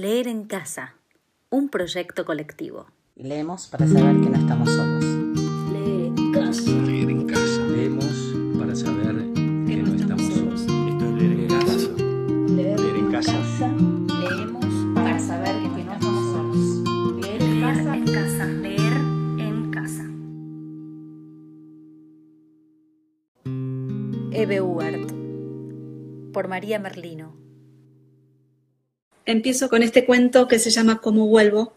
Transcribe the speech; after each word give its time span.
Leer 0.00 0.28
en 0.28 0.44
casa, 0.44 0.94
un 1.50 1.68
proyecto 1.68 2.24
colectivo. 2.24 2.86
Leemos 3.16 3.66
para 3.66 3.86
saber 3.86 4.18
que 4.22 4.30
no 4.30 4.38
estamos 4.38 4.70
solos. 4.70 5.04
Leer 5.74 6.06
en 6.16 6.32
casa. 6.32 6.70
Leer 6.70 7.10
en 7.10 7.26
casa. 7.26 7.66
Leemos 7.66 8.06
para 8.58 8.74
saber 8.74 9.16
que 9.34 9.76
no 9.76 9.94
estamos 9.94 10.22
solos. 10.32 10.60
Esto 10.62 11.04
es 11.04 11.12
leer 11.12 11.40
en 11.40 11.48
casa. 11.48 11.90
Leer 12.48 12.80
en 12.96 13.12
casa. 13.12 13.68
Leemos 14.22 14.94
para 14.94 15.18
saber 15.18 15.56
que 15.60 15.68
no 15.68 15.92
estamos 15.92 16.32
solos. 16.32 17.20
Leer 17.20 17.42
en 17.42 17.60
casa. 17.60 17.94
en 17.94 18.04
casa. 18.06 18.46
Leer 18.46 18.92
en 19.38 19.70
casa. 19.70 20.04
Eve 24.32 24.62
Ugart. 24.62 25.12
Por 26.32 26.48
María 26.48 26.78
Merlino. 26.78 27.39
Empiezo 29.26 29.68
con 29.68 29.82
este 29.82 30.04
cuento 30.06 30.48
que 30.48 30.58
se 30.58 30.70
llama 30.70 31.00
Cómo 31.00 31.26
vuelvo. 31.26 31.72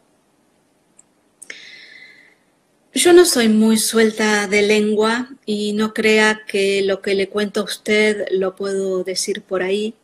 Yo 2.93 3.11
no 3.11 3.25
soy 3.25 3.49
muy 3.49 3.77
suelta 3.77 4.47
de 4.47 4.61
lengua 4.61 5.29
y 5.45 5.73
no 5.73 5.93
crea 5.93 6.41
que 6.47 6.83
lo 6.83 7.01
que 7.01 7.15
le 7.15 7.27
cuento 7.27 7.61
a 7.61 7.63
usted 7.63 8.27
lo 8.31 8.55
puedo 8.55 9.03
decir 9.03 9.41
por 9.41 9.63
ahí, 9.63 9.95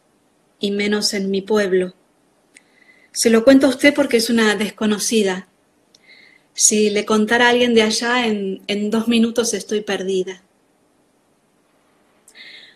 y 0.59 0.71
menos 0.71 1.13
en 1.13 1.29
mi 1.29 1.41
pueblo. 1.41 1.93
Se 3.12 3.29
lo 3.29 3.43
cuento 3.43 3.67
a 3.67 3.70
usted 3.70 3.93
porque 3.93 4.17
es 4.17 4.29
una 4.29 4.55
desconocida. 4.55 5.48
Si 6.53 6.90
le 6.90 7.05
contara 7.05 7.45
a 7.45 7.49
alguien 7.49 7.73
de 7.76 7.84
allá, 7.84 8.26
en, 8.26 8.62
en 8.67 8.90
dos 8.90 9.07
minutos 9.07 9.53
estoy 9.53 9.81
perdida. 9.81 10.41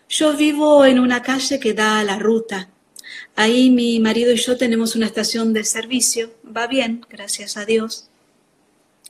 Yo 0.08 0.36
vivo 0.36 0.84
en 0.84 1.00
una 1.00 1.22
calle 1.22 1.58
que 1.58 1.74
da 1.74 1.98
a 1.98 2.04
la 2.04 2.18
ruta. 2.18 2.70
Ahí 3.36 3.70
mi 3.70 3.98
marido 3.98 4.32
y 4.32 4.36
yo 4.36 4.56
tenemos 4.56 4.94
una 4.94 5.06
estación 5.06 5.52
de 5.52 5.64
servicio. 5.64 6.30
Va 6.44 6.66
bien, 6.66 7.04
gracias 7.10 7.56
a 7.56 7.64
Dios. 7.64 8.08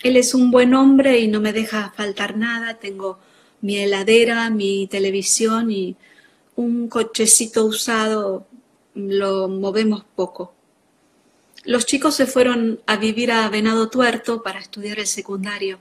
Él 0.02 0.16
es 0.16 0.34
un 0.34 0.50
buen 0.50 0.75
hombre 0.75 1.19
y 1.19 1.28
no 1.28 1.41
me 1.41 1.53
deja 1.53 1.92
faltar 1.94 2.36
nada. 2.36 2.75
Tengo 2.75 3.19
mi 3.61 3.78
heladera, 3.78 4.48
mi 4.50 4.86
televisión 4.86 5.70
y 5.70 5.97
un 6.56 6.89
cochecito 6.89 7.66
usado. 7.66 8.47
Lo 8.94 9.48
movemos 9.48 10.05
poco. 10.14 10.55
Los 11.64 11.84
chicos 11.86 12.14
se 12.14 12.27
fueron 12.27 12.81
a 12.86 12.97
vivir 12.97 13.31
a 13.31 13.48
Venado 13.48 13.88
Tuerto 13.88 14.42
para 14.42 14.61
estudiar 14.61 14.98
el 14.98 15.06
secundario. 15.06 15.78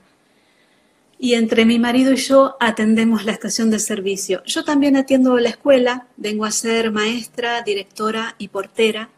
Y 1.24 1.32
entre 1.36 1.64
mi 1.64 1.78
marido 1.78 2.12
y 2.12 2.16
yo 2.16 2.54
atendemos 2.60 3.24
la 3.24 3.32
estación 3.32 3.70
de 3.70 3.78
servicio. 3.78 4.42
Yo 4.44 4.62
también 4.62 4.94
atiendo 4.94 5.38
la 5.38 5.48
escuela, 5.48 6.06
vengo 6.18 6.44
a 6.44 6.50
ser 6.50 6.90
maestra, 6.90 7.62
directora 7.62 8.34
y 8.36 8.48
portera. 8.48 9.08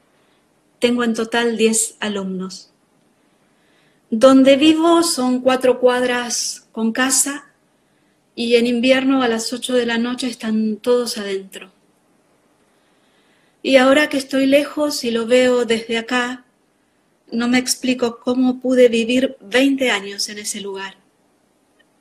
Tengo 0.78 1.02
en 1.02 1.14
total 1.14 1.56
10 1.56 1.96
alumnos. 1.98 2.70
Donde 4.08 4.56
vivo 4.56 5.02
son 5.02 5.40
cuatro 5.40 5.80
cuadras 5.80 6.68
con 6.70 6.92
casa 6.92 7.46
y 8.36 8.54
en 8.54 8.68
invierno 8.68 9.24
a 9.24 9.26
las 9.26 9.52
8 9.52 9.74
de 9.74 9.86
la 9.86 9.98
noche 9.98 10.28
están 10.28 10.76
todos 10.76 11.18
adentro. 11.18 11.72
Y 13.64 13.78
ahora 13.78 14.08
que 14.08 14.18
estoy 14.18 14.46
lejos 14.46 15.02
y 15.02 15.10
lo 15.10 15.26
veo 15.26 15.64
desde 15.64 15.98
acá, 15.98 16.44
no 17.32 17.48
me 17.48 17.58
explico 17.58 18.20
cómo 18.20 18.60
pude 18.60 18.88
vivir 18.88 19.36
20 19.40 19.90
años 19.90 20.28
en 20.28 20.38
ese 20.38 20.60
lugar 20.60 21.04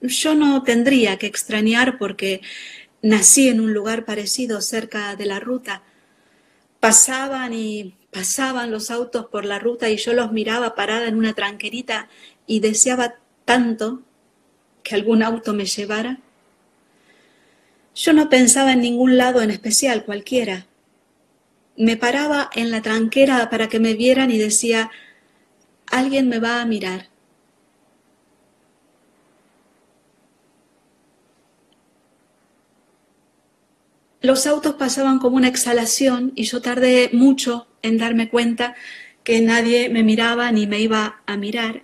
yo 0.02 0.36
no 0.36 0.64
tendría 0.64 1.18
que 1.18 1.28
extrañar 1.28 1.98
porque 1.98 2.42
nací 3.02 3.50
en 3.50 3.60
un 3.60 3.74
lugar 3.74 4.06
parecido 4.06 4.62
cerca 4.62 5.16
de 5.16 5.26
la 5.26 5.40
ruta. 5.40 5.84
Pasaban 6.80 7.54
y 7.54 7.96
pasaban 8.12 8.72
los 8.72 8.92
autos 8.92 9.26
por 9.28 9.46
la 9.46 9.60
ruta 9.60 9.90
y 9.90 9.98
yo 9.98 10.14
los 10.14 10.32
miraba 10.32 10.76
parada 10.76 11.08
en 11.08 11.16
una 11.16 11.34
tranquerita 11.34 12.08
y 12.48 12.60
deseaba 12.60 13.16
tanto 13.44 14.04
que 14.84 14.96
algún 14.96 15.24
auto 15.24 15.54
me 15.54 15.66
llevara. 15.66 16.20
Yo 17.96 18.14
no 18.14 18.30
pensaba 18.30 18.74
en 18.74 18.82
ningún 18.82 19.18
lado 19.18 19.42
en 19.42 19.52
especial, 19.52 20.04
cualquiera. 20.04 20.68
Me 21.78 21.98
paraba 21.98 22.50
en 22.54 22.72
la 22.72 22.82
tranquera 22.82 23.50
para 23.50 23.68
que 23.68 23.80
me 23.80 23.94
vieran 23.94 24.32
y 24.32 24.38
decía, 24.38 24.92
alguien 25.88 26.28
me 26.30 26.40
va 26.40 26.62
a 26.62 26.66
mirar. 26.66 27.10
Los 34.26 34.48
autos 34.48 34.74
pasaban 34.74 35.20
como 35.20 35.36
una 35.36 35.50
exhalación 35.50 36.32
y 36.34 36.46
yo 36.46 36.60
tardé 36.60 37.12
mucho 37.14 37.68
en 37.84 38.00
darme 38.00 38.28
cuenta 38.28 38.74
que 39.24 39.40
nadie 39.40 39.88
me 39.90 40.02
miraba 40.02 40.52
ni 40.52 40.66
me 40.66 40.80
iba 40.80 41.22
a 41.28 41.38
mirar. 41.38 41.84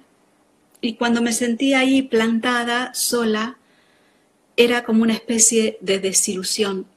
Y 0.81 0.96
cuando 0.96 1.22
me 1.22 1.34
sentí 1.34 1.75
ahí 1.75 2.02
plantada, 2.02 2.96
sola, 2.96 3.59
era 4.57 4.84
como 4.84 5.03
una 5.03 5.13
especie 5.13 5.78
de 5.81 6.00
desilusión. 6.00 6.88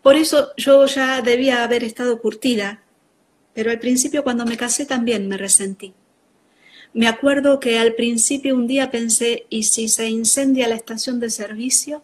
Por 0.00 0.16
eso 0.16 0.52
yo 0.56 0.86
ya 0.86 1.20
debía 1.20 1.62
haber 1.62 1.84
estado 1.84 2.18
curtida, 2.18 2.82
pero 3.52 3.70
al 3.70 3.80
principio 3.80 4.24
cuando 4.24 4.46
me 4.46 4.56
casé 4.56 4.86
también 4.86 5.28
me 5.28 5.36
resentí. 5.36 5.92
Me 6.94 7.06
acuerdo 7.06 7.60
que 7.60 7.78
al 7.78 7.96
principio 7.96 8.54
un 8.54 8.66
día 8.66 8.90
pensé, 8.90 9.44
¿y 9.50 9.64
si 9.64 9.88
se 9.88 10.08
incendia 10.08 10.68
la 10.68 10.76
estación 10.76 11.20
de 11.20 11.28
servicio? 11.28 12.02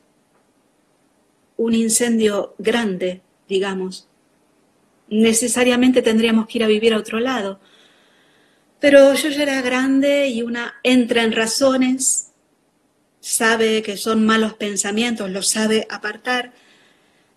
Un 1.58 1.74
incendio 1.74 2.54
grande, 2.56 3.20
digamos. 3.48 4.08
Necesariamente 5.08 6.00
tendríamos 6.00 6.46
que 6.46 6.58
ir 6.58 6.64
a 6.64 6.69
vivir 6.69 6.94
a 6.94 6.98
otro 6.98 7.20
lado. 7.20 7.60
Pero 8.80 9.12
yo 9.14 9.28
ya 9.28 9.42
era 9.42 9.60
grande 9.60 10.28
y 10.28 10.42
una 10.42 10.76
entra 10.82 11.24
en 11.24 11.32
razones, 11.32 12.30
sabe 13.20 13.82
que 13.82 13.96
son 13.96 14.24
malos 14.24 14.54
pensamientos, 14.54 15.30
los 15.30 15.48
sabe 15.48 15.86
apartar. 15.91 16.52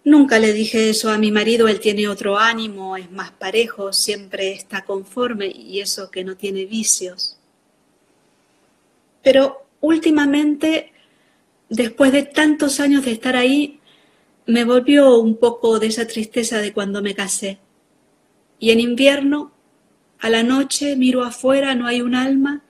Nunca 0.03 0.37
le 0.37 0.53
dije 0.53 0.89
eso 0.89 1.09
a 1.09 1.17
mi 1.17 1.31
marido, 1.31 1.67
él 1.67 1.79
tiene 1.79 2.07
otro 2.07 2.37
ánimo, 2.37 2.95
es 2.97 3.11
más 3.11 3.31
parejo, 3.31 3.91
siempre 3.91 4.51
está 4.51 4.83
conforme 4.83 5.47
y 5.47 5.79
eso 5.79 6.11
que 6.11 6.23
no 6.23 6.37
tiene 6.37 6.65
vicios. 6.65 7.39
Pero 9.23 9.65
últimamente, 9.79 10.91
después 11.69 12.11
de 12.11 12.23
tantos 12.23 12.79
años 12.79 13.03
de 13.05 13.11
estar 13.11 13.35
ahí, 13.35 13.80
me 14.45 14.63
volvió 14.63 15.19
un 15.19 15.37
poco 15.37 15.79
de 15.79 15.87
esa 15.87 16.07
tristeza 16.07 16.59
de 16.59 16.73
cuando 16.73 17.01
me 17.01 17.15
casé. 17.15 17.59
Y 18.59 18.71
en 18.71 18.79
invierno, 18.79 19.51
a 20.19 20.29
la 20.29 20.43
noche, 20.43 20.95
miro 20.95 21.23
afuera, 21.23 21.75
no 21.75 21.87
hay 21.87 22.01
un 22.01 22.15
alma, 22.15 22.61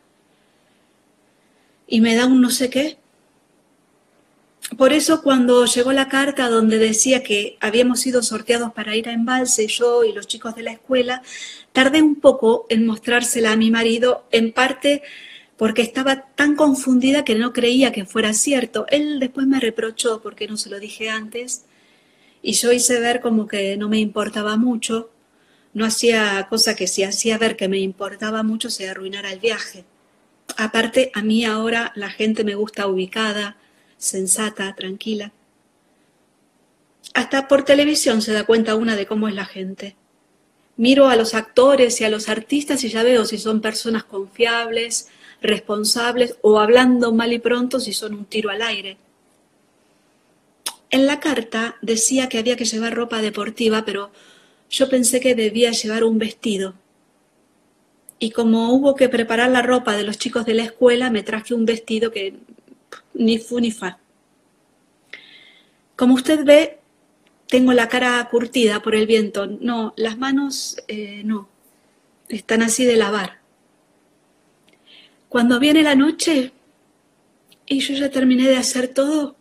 y 1.88 2.00
me 2.00 2.16
da 2.16 2.26
un 2.26 2.42
no 2.42 2.50
sé 2.50 2.70
qué. 2.70 2.98
Por 4.78 4.94
eso 4.94 5.22
cuando 5.22 5.66
llegó 5.66 5.92
la 5.92 6.08
carta 6.08 6.48
donde 6.48 6.78
decía 6.78 7.24
que 7.24 7.58
habíamos 7.60 8.00
sido 8.00 8.24
sorteados 8.24 8.72
para 8.72 8.96
ir 8.96 9.10
a 9.10 9.14
embalse, 9.14 9.68
yo 9.68 10.06
y 10.06 10.14
los 10.14 10.28
chicos 10.28 10.56
de 10.56 10.64
la 10.64 10.72
escuela, 10.72 11.22
tardé 11.74 12.02
un 12.02 12.16
poco 12.16 12.66
en 12.70 12.86
mostrársela 12.86 13.52
a 13.52 13.58
mi 13.58 13.70
marido, 13.70 14.26
en 14.32 14.54
parte 14.54 15.04
porque 15.62 15.84
estaba 15.84 16.24
tan 16.34 16.56
confundida 16.56 17.24
que 17.24 17.36
no 17.36 17.54
creía 17.54 17.92
que 17.92 18.04
fuera 18.04 18.34
cierto. 18.34 18.88
Él 18.90 19.20
después 19.20 19.46
me 19.46 19.60
reprochó 19.60 20.20
porque 20.20 20.48
no 20.48 20.58
se 20.58 20.72
lo 20.72 20.80
dije 20.80 21.12
antes 21.12 21.66
y 22.42 22.54
yo 22.54 22.72
hice 22.72 23.00
ver 23.00 23.22
como 23.22 23.46
que 23.46 23.78
no 23.78 23.88
me 23.88 24.00
importaba 24.00 24.58
mucho. 24.58 25.12
No 25.76 25.86
hacía 25.86 26.48
cosa 26.50 26.76
que 26.76 26.88
si 26.88 27.04
hacía 27.04 27.38
ver 27.38 27.58
que 27.58 27.68
me 27.68 27.78
importaba 27.78 28.42
mucho 28.42 28.72
se 28.72 28.90
arruinara 28.90 29.32
el 29.32 29.40
viaje. 29.40 29.86
Aparte, 30.58 31.12
a 31.14 31.22
mí 31.22 31.46
ahora 31.46 31.92
la 31.94 32.10
gente 32.10 32.44
me 32.44 32.56
gusta 32.56 32.88
ubicada, 32.88 33.58
sensata, 34.00 34.74
tranquila. 34.74 35.32
Hasta 37.14 37.48
por 37.48 37.66
televisión 37.66 38.24
se 38.24 38.34
da 38.34 38.46
cuenta 38.46 38.74
una 38.74 38.96
de 38.96 39.06
cómo 39.06 39.28
es 39.28 39.36
la 39.36 39.46
gente. 39.46 39.96
Miro 40.76 41.08
a 41.08 41.16
los 41.16 41.36
actores 41.36 42.02
y 42.02 42.04
a 42.04 42.10
los 42.10 42.30
artistas 42.30 42.84
y 42.84 42.90
ya 42.90 43.04
veo 43.04 43.26
si 43.26 43.38
son 43.38 43.62
personas 43.62 44.06
confiables, 44.06 45.08
responsables 45.42 46.38
o 46.42 46.60
hablando 46.60 47.12
mal 47.14 47.34
y 47.34 47.40
pronto 47.40 47.80
si 47.80 47.94
son 47.94 48.14
un 48.14 48.26
tiro 48.26 48.50
al 48.50 48.62
aire. 48.62 48.98
En 50.90 51.08
la 51.08 51.20
carta 51.20 51.78
decía 51.82 52.30
que 52.30 52.38
había 52.38 52.58
que 52.58 52.66
llevar 52.66 52.94
ropa 52.94 53.22
deportiva, 53.22 53.84
pero 53.86 54.12
yo 54.70 54.90
pensé 54.90 55.20
que 55.20 55.36
debía 55.36 55.72
llevar 55.72 56.04
un 56.04 56.18
vestido. 56.18 56.76
Y 58.20 58.32
como 58.32 58.72
hubo 58.74 58.96
que 58.96 59.10
preparar 59.10 59.50
la 59.50 59.62
ropa 59.62 59.96
de 59.96 60.04
los 60.04 60.18
chicos 60.18 60.46
de 60.46 60.54
la 60.54 60.64
escuela, 60.64 61.10
me 61.10 61.24
traje 61.24 61.54
un 61.54 61.66
vestido 61.66 62.12
que 62.12 62.36
ni 63.14 63.40
fu 63.40 63.60
ni 63.60 63.72
fa. 63.72 64.00
Como 65.96 66.14
usted 66.14 66.46
ve, 66.46 66.80
tengo 67.48 67.74
la 67.74 67.88
cara 67.88 68.28
curtida 68.30 68.82
por 68.82 68.96
el 68.96 69.08
viento. 69.08 69.48
No, 69.48 69.94
las 69.98 70.18
manos 70.18 70.78
eh, 70.88 71.22
no. 71.26 71.50
Están 72.30 72.62
así 72.62 72.86
de 72.86 72.96
lavar. 72.96 73.41
Cuando 75.32 75.62
viene 75.62 75.82
la 75.82 75.96
noche 75.96 76.52
y 77.66 77.80
yo 77.80 77.94
ya 77.94 78.12
terminé 78.12 78.50
de 78.50 78.58
hacer 78.58 78.90
todo, 78.90 79.38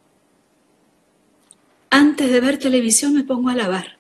antes 1.91 2.31
de 2.31 2.41
ver 2.41 2.59
televisión 2.59 3.13
me 3.13 3.25
pongo 3.25 3.49
a 3.49 3.57
lavar. 3.57 3.99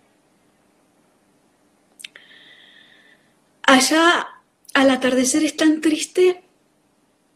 Allá 3.65 4.29
al 4.73 4.91
atardecer 4.91 5.43
es 5.43 5.57
tan 5.57 5.81
triste 5.81 6.45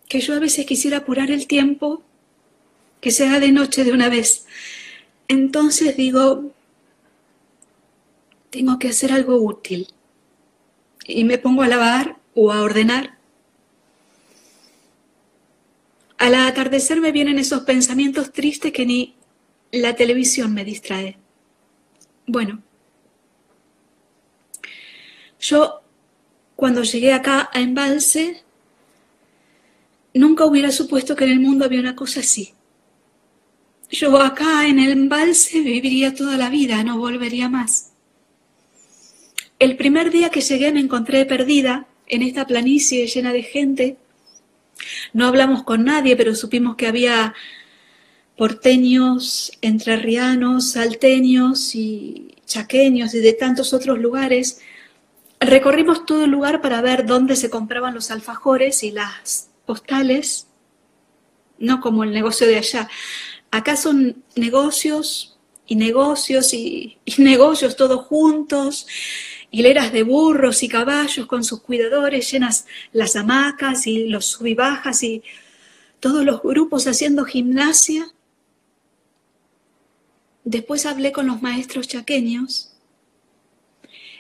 que 0.09 0.21
yo 0.21 0.35
a 0.35 0.39
veces 0.39 0.67
quisiera 0.67 0.99
apurar 0.99 1.33
el 1.33 1.49
tiempo, 1.49 2.05
que 3.01 3.11
sea 3.11 3.41
de 3.41 3.51
noche 3.51 3.83
de 3.83 3.91
una 3.91 4.09
vez. 4.09 4.47
Entonces 5.27 5.97
digo, 5.97 6.53
tengo 8.51 8.79
que 8.79 8.91
hacer 8.91 9.11
algo 9.11 9.35
útil. 9.35 9.89
Y 11.09 11.25
me 11.25 11.39
pongo 11.39 11.65
a 11.65 11.69
lavar 11.69 12.19
o 12.37 12.53
a 12.53 12.63
ordenar. 12.63 13.15
Al 16.25 16.37
atardecer 16.55 17.01
me 17.01 17.13
vienen 17.13 17.39
esos 17.39 17.63
pensamientos 17.65 18.33
tristes 18.33 18.73
que 18.73 18.87
ni 18.87 19.17
la 19.73 19.95
televisión 19.97 20.55
me 20.55 20.65
distrae. 20.65 21.19
Bueno, 22.27 22.63
yo 25.41 25.83
cuando 26.57 26.83
llegué 26.85 27.13
acá 27.13 27.51
a 27.53 27.61
Embalse, 27.61 28.45
nunca 30.15 30.47
hubiera 30.47 30.71
supuesto 30.71 31.17
que 31.17 31.25
en 31.25 31.31
el 31.31 31.41
mundo 31.41 31.65
había 31.65 31.81
una 31.81 31.97
cosa 31.97 32.21
así. 32.21 32.55
Yo 33.91 34.19
acá 34.21 34.67
en 34.67 34.79
el 34.79 34.91
embalse 34.91 35.61
viviría 35.61 36.15
toda 36.15 36.37
la 36.37 36.49
vida, 36.49 36.83
no 36.83 36.99
volvería 36.99 37.49
más. 37.49 37.93
El 39.59 39.77
primer 39.77 40.11
día 40.11 40.31
que 40.31 40.41
llegué 40.41 40.73
me 40.73 40.81
encontré 40.81 41.25
perdida 41.27 41.87
en 42.07 42.23
esta 42.23 42.47
planicie 42.47 43.07
llena 43.07 43.33
de 43.33 43.43
gente. 43.43 43.97
No 45.13 45.27
hablamos 45.27 45.63
con 45.63 45.85
nadie, 45.85 46.17
pero 46.17 46.35
supimos 46.35 46.77
que 46.77 46.87
había 46.87 47.35
porteños, 48.37 49.53
entrerrianos, 49.61 50.73
salteños 50.73 51.75
y 51.75 52.37
chaqueños 52.47 53.15
y 53.15 53.21
de 53.21 53.33
tantos 53.33 53.73
otros 53.73 53.99
lugares. 53.99 54.61
Recorrimos 55.41 56.07
todo 56.07 56.25
el 56.25 56.31
lugar 56.31 56.61
para 56.61 56.81
ver 56.81 57.07
dónde 57.07 57.37
se 57.37 57.51
compraban 57.51 57.95
los 57.95 58.11
alfajores 58.11 58.83
y 58.83 58.91
las 58.91 59.51
postales, 59.67 60.49
no 61.59 61.81
como 61.81 62.05
el 62.05 62.13
negocio 62.13 62.47
de 62.47 62.57
allá. 62.57 62.89
Acá 63.51 63.77
son 63.77 64.23
negocios 64.35 65.39
y 65.67 65.77
negocios 65.77 66.53
y, 66.53 66.99
y 67.05 67.15
negocios 67.23 67.77
todos 67.77 68.07
juntos 68.07 68.87
hileras 69.51 69.93
de 69.93 70.03
burros 70.03 70.63
y 70.63 70.69
caballos 70.69 71.27
con 71.27 71.45
sus 71.45 71.61
cuidadores, 71.61 72.31
llenas 72.31 72.67
las 72.93 73.17
hamacas 73.17 73.87
y 73.87 74.09
los 74.09 74.27
subibajas 74.27 75.03
y 75.03 75.23
todos 76.01 76.25
los 76.25 76.43
grupos 76.43 76.87
haciendo 76.87 77.25
gimnasia. 77.25 78.13
Después 80.45 80.87
hablé 80.87 81.13
con 81.13 81.27
los 81.27 81.41
maestros 81.41 81.89
chaqueños. 81.89 82.73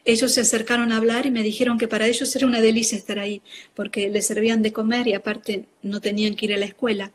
Ellos 0.06 0.32
se 0.32 0.42
acercaron 0.42 0.92
a 0.92 0.98
hablar 0.98 1.26
y 1.26 1.30
me 1.30 1.42
dijeron 1.42 1.78
que 1.78 1.88
para 1.88 2.06
ellos 2.06 2.34
era 2.36 2.46
una 2.46 2.60
delicia 2.60 2.96
estar 2.96 3.18
ahí, 3.18 3.42
porque 3.74 4.08
les 4.10 4.26
servían 4.26 4.62
de 4.62 4.72
comer 4.72 5.08
y 5.08 5.14
aparte 5.14 5.66
no 5.82 6.00
tenían 6.00 6.36
que 6.36 6.46
ir 6.46 6.54
a 6.54 6.58
la 6.58 6.66
escuela. 6.66 7.12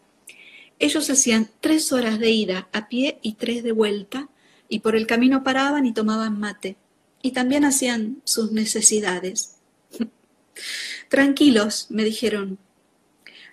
Ellos 0.80 1.10
hacían 1.10 1.50
tres 1.60 1.92
horas 1.92 2.20
de 2.20 2.32
ida 2.32 2.68
a 2.72 2.88
pie 2.88 3.20
y 3.22 3.34
tres 3.34 3.64
de 3.64 3.74
vuelta, 3.74 4.30
y 4.68 4.80
por 4.80 4.96
el 4.96 5.08
camino 5.08 5.44
paraban 5.44 5.86
y 5.86 5.94
tomaban 5.94 6.40
mate 6.40 6.78
y 7.22 7.32
también 7.32 7.66
hacían 7.66 8.22
sus 8.24 8.52
necesidades. 8.52 9.56
Tranquilos, 11.10 11.88
me 11.90 12.04
dijeron, 12.04 12.58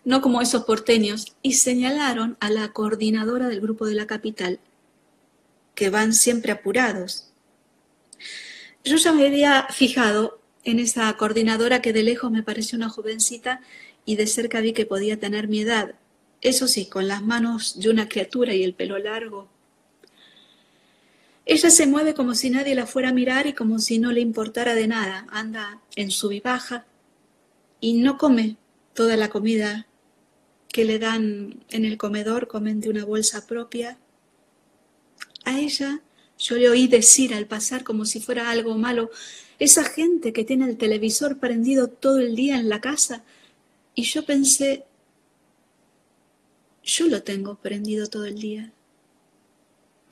no 0.05 0.21
como 0.21 0.41
esos 0.41 0.65
porteños, 0.65 1.37
y 1.43 1.55
señalaron 1.55 2.37
a 2.41 2.51
la 2.51 2.73
coordinadora 2.73 3.49
del 3.49 3.61
grupo 3.61 3.87
de 3.87 3.95
la 3.95 4.07
capital, 4.07 4.61
que 5.75 5.91
van 5.91 6.13
siempre 6.13 6.53
apurados. 6.53 7.33
Yo 8.85 8.97
ya 8.97 9.13
me 9.13 9.27
había 9.27 9.67
fijado 9.71 10.41
en 10.65 10.79
esa 10.79 11.13
coordinadora 11.17 11.83
que 11.83 11.93
de 11.93 12.03
lejos 12.03 12.31
me 12.31 12.43
pareció 12.43 12.77
una 12.77 12.89
jovencita 12.89 13.61
y 14.05 14.17
de 14.17 14.27
cerca 14.27 14.61
vi 14.61 14.73
que 14.73 14.87
podía 14.87 15.19
tener 15.19 15.49
mi 15.49 15.61
edad, 15.61 15.97
eso 16.41 16.69
sí, 16.69 16.87
con 16.87 17.09
las 17.09 17.23
manos 17.23 17.81
de 17.81 17.91
una 17.91 18.09
criatura 18.09 18.55
y 18.55 18.63
el 18.63 18.75
pelo 18.75 18.99
largo, 18.99 19.49
ella 21.47 21.71
se 21.71 21.87
mueve 21.87 22.13
como 22.13 22.35
si 22.35 22.51
nadie 22.51 22.75
la 22.75 22.87
fuera 22.87 23.11
a 23.11 23.13
mirar 23.13 23.47
y 23.47 23.53
como 23.53 23.79
si 23.79 24.01
no 24.01 24.11
le 24.11 24.21
importara 24.21 24.75
de 24.75 24.89
nada. 24.89 25.27
Anda 25.31 25.81
en 25.95 26.11
su 26.11 26.29
vivaja 26.29 26.87
y 27.81 27.95
no 27.95 28.19
come 28.19 28.57
toda 28.95 29.17
la 29.17 29.31
comida 29.31 29.87
que 30.69 30.85
le 30.85 30.99
dan 30.99 31.65
en 31.71 31.85
el 31.85 31.97
comedor, 31.99 32.49
comen 32.49 32.81
de 32.81 32.91
una 32.91 33.05
bolsa 33.05 33.47
propia. 33.47 33.97
A 35.45 35.61
ella 35.61 36.03
yo 36.37 36.57
le 36.57 36.69
oí 36.69 36.89
decir 36.89 37.33
al 37.33 37.47
pasar 37.47 37.85
como 37.85 38.07
si 38.07 38.21
fuera 38.21 38.51
algo 38.51 38.77
malo, 38.77 39.11
esa 39.61 39.85
gente 39.85 40.33
que 40.33 40.45
tiene 40.45 40.69
el 40.69 40.77
televisor 40.77 41.39
prendido 41.39 41.87
todo 41.87 42.19
el 42.19 42.35
día 42.35 42.59
en 42.59 42.69
la 42.69 42.81
casa. 42.81 43.25
Y 43.95 44.03
yo 44.03 44.27
pensé, 44.27 44.85
yo 46.83 47.07
lo 47.07 47.23
tengo 47.23 47.55
prendido 47.55 48.09
todo 48.09 48.25
el 48.25 48.41
día 48.41 48.73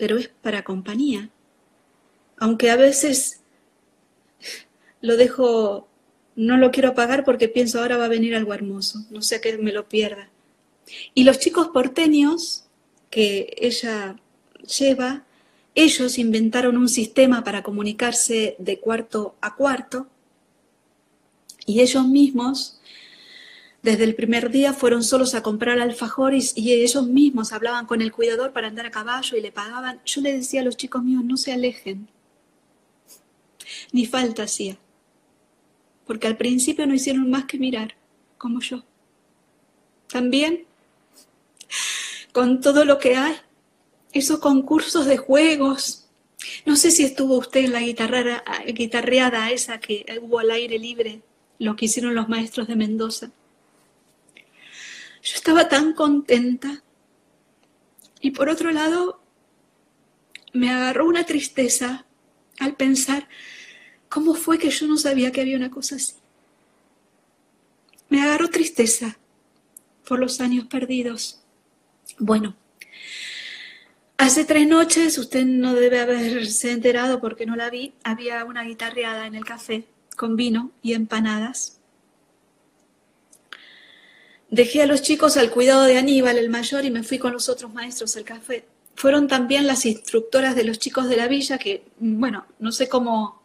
pero 0.05 0.19
es 0.19 0.29
para 0.29 0.65
compañía. 0.65 1.31
Aunque 2.37 2.71
a 2.71 2.77
veces 2.77 3.41
lo 5.01 5.17
dejo, 5.17 5.89
no 6.37 6.59
lo 6.59 6.71
quiero 6.71 6.91
apagar 6.91 7.25
porque 7.25 7.49
pienso 7.49 7.81
ahora 7.81 7.97
va 7.97 8.05
a 8.05 8.09
venir 8.09 8.37
algo 8.37 8.53
hermoso, 8.53 9.06
no 9.09 9.23
sé 9.23 9.41
que 9.41 9.56
me 9.56 9.73
lo 9.73 9.89
pierda. 9.89 10.29
Y 11.15 11.25
los 11.25 11.39
chicos 11.39 11.69
porteños 11.69 12.67
que 13.09 13.56
ella 13.56 14.17
lleva, 14.79 15.25
ellos 15.75 16.19
inventaron 16.19 16.77
un 16.77 16.91
sistema 16.91 17.43
para 17.43 17.62
comunicarse 17.62 18.57
de 18.59 18.81
cuarto 18.81 19.37
a 19.41 19.57
cuarto 19.57 20.07
y 21.65 21.81
ellos 21.81 22.07
mismos 22.07 22.79
desde 23.85 24.05
el 24.05 24.15
primer 24.15 24.51
día 24.51 24.73
fueron 24.73 25.05
solos 25.05 25.35
a 25.35 25.43
comprar 25.43 25.79
alfajores 25.79 26.57
y 26.57 26.73
ellos 26.73 27.07
mismos 27.07 27.53
hablaban 27.53 27.85
con 27.85 28.01
el 28.01 28.13
cuidador 28.13 28.55
para 28.55 28.69
andar 28.69 28.87
a 28.87 28.91
caballo 28.91 29.37
y 29.37 29.43
le 29.43 29.53
pagaban. 29.53 30.01
Yo 30.07 30.23
le 30.23 30.33
decía 30.33 30.63
a 30.63 30.65
los 30.65 30.79
chicos 30.79 31.05
míos, 31.05 31.23
no 31.23 31.37
se 31.37 31.53
alejen. 31.53 32.09
Ni 33.93 34.07
falta 34.07 34.45
hacía. 34.45 34.79
Porque 36.07 36.27
al 36.27 36.39
principio 36.39 36.87
no 36.87 36.95
hicieron 36.95 37.29
más 37.29 37.45
que 37.45 37.59
mirar, 37.59 37.95
como 38.39 38.61
yo. 38.61 38.85
También, 40.09 40.65
con 42.33 42.63
todo 42.63 42.87
lo 42.87 42.99
que 42.99 43.17
hay, 43.17 43.37
esos 44.15 44.39
concursos 44.39 45.05
de 45.05 45.19
juegos. 45.19 46.09
No 46.65 46.77
sé 46.77 46.91
si 46.91 47.05
estuvo 47.05 47.37
usted 47.37 47.67
en 47.67 47.73
la 47.73 47.81
guitarreada 47.81 49.51
esa 49.51 49.79
que 49.79 50.07
hubo 50.23 50.39
al 50.39 50.53
aire 50.53 50.79
libre, 50.79 51.21
lo 51.59 51.77
que 51.77 51.85
hicieron 51.85 52.15
los 52.15 52.31
maestros 52.31 52.67
de 52.67 52.77
Mendoza 52.77 53.31
yo 55.25 55.37
estaba 55.37 55.69
tan 55.69 55.95
contenta. 55.95 56.85
Y 58.21 58.31
por 58.33 58.50
otro 58.50 58.71
lado, 58.71 59.23
me 60.52 60.71
agarró 60.71 61.07
una 61.07 61.25
tristeza 61.25 62.04
al 62.61 62.76
pensar 62.76 63.28
cómo 64.09 64.35
fue 64.35 64.59
que 64.59 64.71
yo 64.71 64.87
no 64.87 64.97
sabía 64.99 65.33
que 65.33 65.40
había 65.40 65.57
una 65.57 65.71
cosa 65.71 65.97
así. 65.97 66.14
Me 68.11 68.23
agarró 68.23 68.50
tristeza 68.50 69.19
por 70.07 70.21
los 70.21 70.40
años 70.40 70.66
perdidos. 70.66 71.43
Bueno, 72.19 72.54
hace 74.19 74.45
tres 74.45 74.69
noches, 74.69 75.16
usted 75.16 75.47
no 75.47 75.75
debe 75.75 76.00
haberse 76.00 76.71
enterado 76.71 77.21
porque 77.21 77.47
no 77.47 77.57
la 77.57 77.71
vi, 77.71 77.95
había 78.04 78.45
una 78.45 78.62
guitarreada 78.62 79.26
en 79.26 79.35
el 79.35 79.45
café 79.47 79.87
con 80.16 80.37
vino 80.37 80.71
y 80.83 80.93
empanadas. 80.93 81.81
Dejé 84.54 84.82
a 84.82 84.87
los 84.87 85.02
chicos 85.02 85.37
al 85.37 85.50
cuidado 85.50 85.82
de 85.82 85.99
Aníbal, 85.99 86.38
el 86.38 86.49
mayor, 86.49 86.84
y 86.84 86.90
me 86.92 87.02
fui 87.02 87.18
con 87.18 87.32
los 87.32 87.49
otros 87.49 87.75
maestros 87.75 88.16
al 88.16 88.23
café. 88.23 88.64
Fueron 88.94 89.26
también 89.26 89.66
las 89.66 89.84
instructoras 89.84 90.54
de 90.54 90.62
los 90.62 90.78
chicos 90.78 91.08
de 91.08 91.16
la 91.16 91.26
villa 91.26 91.58
que, 91.58 91.82
bueno, 91.99 92.46
no 92.61 92.70
sé 92.70 92.88
cómo, 92.88 93.42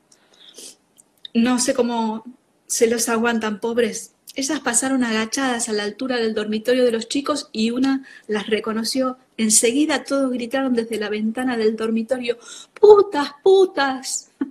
no 1.34 1.58
sé 1.58 1.74
cómo 1.74 2.26
se 2.68 2.86
los 2.86 3.10
aguantan, 3.10 3.60
pobres. 3.60 4.12
Ellas 4.36 4.60
pasaron 4.60 5.04
agachadas 5.04 5.68
a 5.68 5.74
la 5.74 5.82
altura 5.82 6.18
del 6.18 6.36
dormitorio 6.36 6.86
de 6.86 6.92
los 6.92 7.08
chicos 7.08 7.50
y 7.52 7.72
una 7.72 8.06
las 8.28 8.46
reconoció. 8.46 9.18
Enseguida 9.36 10.04
todos 10.04 10.32
gritaron 10.32 10.76
desde 10.76 11.00
la 11.00 11.10
ventana 11.10 11.58
del 11.58 11.76
dormitorio, 11.76 12.38
¡putas, 12.80 13.32
putas! 13.42 14.30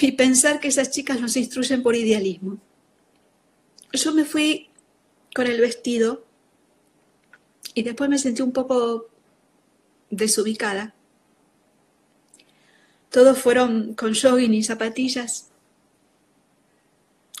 Y 0.00 0.12
pensar 0.12 0.60
que 0.60 0.68
esas 0.68 0.90
chicas 0.90 1.20
nos 1.20 1.36
instruyen 1.36 1.82
por 1.82 1.94
idealismo. 1.94 2.58
Yo 3.92 4.12
me 4.12 4.24
fui 4.24 4.67
con 5.38 5.46
el 5.46 5.60
vestido 5.60 6.24
y 7.72 7.84
después 7.84 8.10
me 8.10 8.18
sentí 8.18 8.42
un 8.42 8.50
poco 8.50 9.06
desubicada. 10.10 10.94
Todos 13.08 13.38
fueron 13.38 13.94
con 13.94 14.16
jogging 14.16 14.52
y 14.52 14.64
zapatillas. 14.64 15.50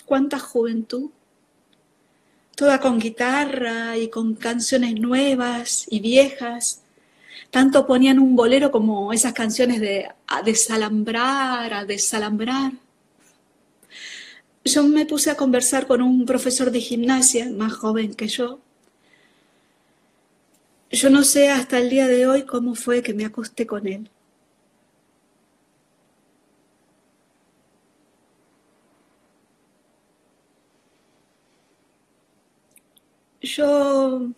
¿Cuánta 0.06 0.38
juventud? 0.38 1.10
Toda 2.54 2.78
con 2.78 3.00
guitarra 3.00 3.96
y 3.96 4.08
con 4.10 4.36
canciones 4.36 4.94
nuevas 4.94 5.84
y 5.90 5.98
viejas. 5.98 6.84
Tanto 7.50 7.84
ponían 7.84 8.20
un 8.20 8.36
bolero 8.36 8.70
como 8.70 9.12
esas 9.12 9.32
canciones 9.32 9.80
de 9.80 10.08
a 10.28 10.42
desalambrar, 10.42 11.74
a 11.74 11.84
desalambrar. 11.84 12.74
Yo 14.68 14.84
me 14.84 15.06
puse 15.06 15.30
a 15.30 15.36
conversar 15.36 15.86
con 15.86 16.02
un 16.02 16.24
profesor 16.26 16.70
de 16.70 16.80
gimnasia 16.80 17.50
más 17.50 17.72
joven 17.72 18.14
que 18.14 18.28
yo. 18.28 18.60
Yo 20.90 21.10
no 21.10 21.22
sé 21.24 21.50
hasta 21.50 21.78
el 21.78 21.90
día 21.90 22.06
de 22.06 22.26
hoy 22.26 22.44
cómo 22.44 22.74
fue 22.74 23.02
que 23.02 23.14
me 23.14 23.24
acosté 23.24 23.66
con 23.66 23.86
él. 23.86 24.10
Yo 33.40 34.28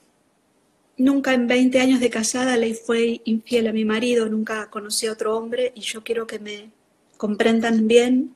nunca 0.96 1.34
en 1.34 1.46
20 1.46 1.80
años 1.80 2.00
de 2.00 2.10
casada 2.10 2.56
le 2.56 2.75
fue 2.75 3.20
infiel 3.25 3.68
a 3.68 3.72
mi 3.72 3.84
marido, 3.84 4.28
nunca 4.28 4.70
conocí 4.70 5.06
a 5.06 5.12
otro 5.12 5.37
hombre 5.37 5.72
y 5.75 5.80
yo 5.80 6.02
quiero 6.04 6.26
que 6.26 6.38
me 6.38 6.70
comprendan 7.16 7.88
bien 7.88 8.34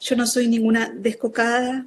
yo 0.00 0.16
no 0.16 0.26
soy 0.26 0.48
ninguna 0.48 0.90
descocada, 0.90 1.86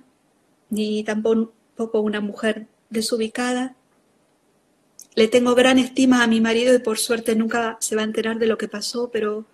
ni 0.69 1.03
tampoco 1.03 2.01
una 2.01 2.21
mujer 2.21 2.67
desubicada. 2.89 3.75
Le 5.15 5.27
tengo 5.27 5.55
gran 5.55 5.79
estima 5.79 6.23
a 6.23 6.27
mi 6.27 6.41
marido 6.41 6.75
y 6.75 6.79
por 6.79 6.97
suerte 6.97 7.35
nunca 7.35 7.77
se 7.79 7.95
va 7.95 8.01
a 8.01 8.05
enterar 8.05 8.37
de 8.37 8.47
lo 8.47 8.57
que 8.57 8.67
pasó, 8.67 9.09
pero 9.11 9.45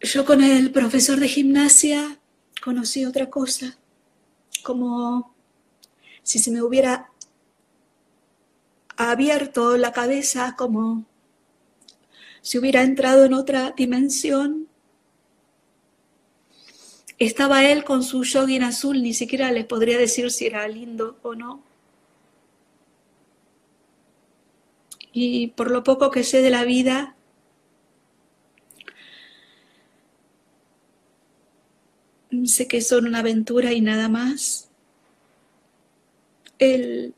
yo 0.00 0.24
con 0.24 0.42
el 0.42 0.70
profesor 0.72 1.20
de 1.20 1.28
gimnasia 1.28 2.18
conocí 2.64 3.04
otra 3.04 3.28
cosa, 3.28 3.76
como 4.62 5.34
si 6.22 6.38
se 6.38 6.50
me 6.50 6.62
hubiera 6.62 7.10
abierto 8.96 9.76
la 9.76 9.92
cabeza, 9.92 10.54
como 10.56 11.04
si 12.40 12.58
hubiera 12.58 12.82
entrado 12.82 13.24
en 13.24 13.34
otra 13.34 13.74
dimensión 13.76 14.69
estaba 17.20 17.64
él 17.70 17.84
con 17.84 18.02
su 18.02 18.24
jogging 18.24 18.62
azul, 18.62 19.02
ni 19.02 19.12
siquiera 19.14 19.52
les 19.52 19.66
podría 19.66 19.98
decir 19.98 20.30
si 20.30 20.46
era 20.46 20.66
lindo 20.66 21.18
o 21.22 21.34
no. 21.34 21.62
Y 25.12 25.48
por 25.48 25.70
lo 25.70 25.84
poco 25.84 26.10
que 26.10 26.24
sé 26.24 26.40
de 26.40 26.50
la 26.50 26.64
vida, 26.64 27.14
sé 32.46 32.66
que 32.66 32.80
son 32.80 33.06
una 33.06 33.18
aventura 33.20 33.72
y 33.72 33.80
nada 33.80 34.08
más. 34.08 34.70
Él 36.58 37.14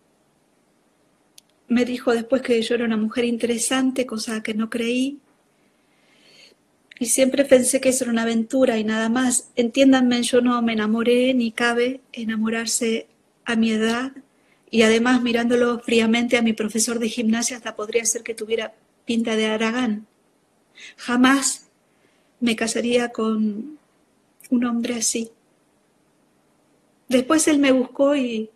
me 1.69 1.85
dijo 1.85 2.13
después 2.13 2.43
que 2.43 2.61
yo 2.61 2.75
era 2.75 2.85
una 2.85 2.97
mujer 2.97 3.25
interesante, 3.25 4.07
cosa 4.07 4.43
que 4.43 4.55
no 4.55 4.69
creí. 4.69 5.21
Y 7.03 7.07
siempre 7.07 7.45
pensé 7.45 7.81
que 7.81 7.89
eso 7.89 8.05
era 8.05 8.13
una 8.13 8.23
aventura 8.23 8.79
y 8.79 8.85
nada 8.85 9.09
más. 9.09 9.51
Entiéndanme, 9.57 10.23
yo 10.23 10.41
no 10.41 10.63
me 10.63 10.75
enamoré 10.75 11.35
ni 11.35 11.51
cabe 11.51 12.01
enamorarse 12.13 13.09
a 13.45 13.57
mi 13.57 13.73
edad. 13.73 14.13
Y 14.71 14.83
además, 14.83 15.21
mirándolo 15.21 15.81
fríamente 15.81 16.37
a 16.37 16.43
mi 16.43 16.53
profesor 16.53 17.01
de 17.01 17.09
gimnasia, 17.09 17.57
hasta 17.57 17.75
podría 17.75 18.05
ser 18.05 18.23
que 18.23 18.37
tuviera 18.37 18.73
pinta 19.05 19.35
de 19.35 19.47
Aragán. 19.47 20.07
Jamás 20.97 21.67
me 22.39 22.55
casaría 22.55 23.09
con 23.09 23.81
un 24.51 24.65
hombre 24.65 24.95
así. 24.95 25.33
Después 27.09 27.49
él 27.49 27.59
me 27.59 27.73
buscó 27.73 28.15
y 28.15 28.49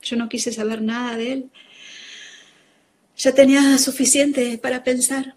yo 0.00 0.14
no 0.14 0.28
quise 0.28 0.52
saber 0.52 0.80
nada 0.80 1.16
de 1.16 1.32
él. 1.32 1.50
Ya 3.16 3.34
tenía 3.34 3.76
suficiente 3.78 4.58
para 4.58 4.84
pensar. 4.84 5.34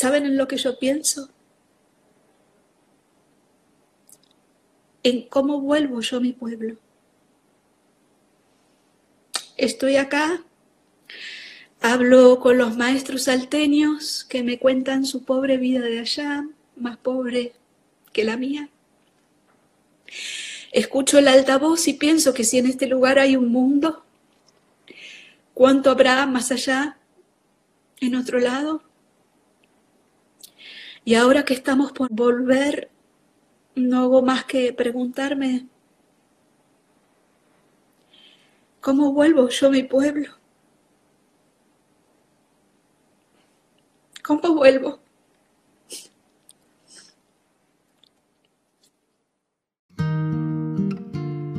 ¿Saben 0.00 0.24
en 0.24 0.38
lo 0.38 0.48
que 0.48 0.56
yo 0.56 0.78
pienso? 0.78 1.28
En 5.02 5.28
cómo 5.28 5.60
vuelvo 5.60 6.00
yo 6.00 6.16
a 6.16 6.20
mi 6.20 6.32
pueblo. 6.32 6.76
Estoy 9.58 9.96
acá, 9.96 10.42
hablo 11.82 12.40
con 12.40 12.56
los 12.56 12.78
maestros 12.78 13.24
salteños 13.24 14.24
que 14.24 14.42
me 14.42 14.58
cuentan 14.58 15.04
su 15.04 15.22
pobre 15.24 15.58
vida 15.58 15.80
de 15.80 15.98
allá, 15.98 16.48
más 16.76 16.96
pobre 16.96 17.52
que 18.14 18.24
la 18.24 18.38
mía. 18.38 18.70
Escucho 20.72 21.18
el 21.18 21.28
altavoz 21.28 21.86
y 21.88 21.92
pienso 21.92 22.32
que 22.32 22.44
si 22.44 22.56
en 22.56 22.68
este 22.68 22.86
lugar 22.86 23.18
hay 23.18 23.36
un 23.36 23.48
mundo, 23.48 24.02
¿cuánto 25.52 25.90
habrá 25.90 26.24
más 26.24 26.50
allá, 26.52 26.96
en 28.00 28.14
otro 28.14 28.40
lado? 28.40 28.89
Y 31.04 31.14
ahora 31.14 31.44
que 31.44 31.54
estamos 31.54 31.92
por 31.92 32.12
volver, 32.12 32.90
no 33.74 34.02
hago 34.02 34.22
más 34.22 34.44
que 34.44 34.72
preguntarme, 34.72 35.66
¿cómo 38.80 39.12
vuelvo 39.12 39.48
yo 39.48 39.68
a 39.68 39.70
mi 39.70 39.82
pueblo? 39.82 40.40
¿Cómo 44.22 44.54
vuelvo? 44.54 45.00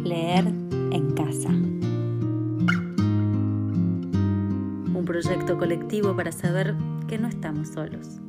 Leer 0.03 0.45
en 0.47 1.13
casa. 1.15 1.49
Un 4.93 5.03
proyecto 5.05 5.57
colectivo 5.57 6.15
para 6.15 6.31
saber 6.31 6.75
que 7.09 7.17
no 7.17 7.27
estamos 7.27 7.69
solos. 7.69 8.21